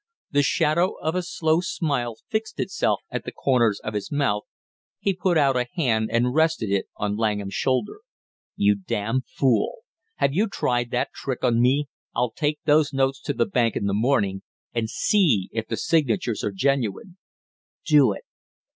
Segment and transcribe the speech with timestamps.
[0.31, 4.45] The shadow of a slow smile fixed itself at the corners of his mouth,
[4.99, 7.99] he put out a hand and rested it on Langham's shoulder.
[8.55, 9.81] "You damn fool!
[10.15, 11.85] Have you tried that trick on me?
[12.15, 14.41] I'll take those notes to the bank in the morning
[14.73, 17.19] and see if the signatures are genuine."
[17.85, 18.23] "Do it!"